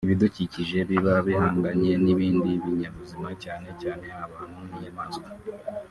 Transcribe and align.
ibidukikije 0.07 0.77
biba 0.89 1.13
bihanganye 1.25 1.91
n'ibindi 2.03 2.49
binyabuzima 2.63 3.29
cyane 3.43 3.69
cyane 3.81 4.05
abantu 4.25 4.59
n'inyamaswa 4.65 5.27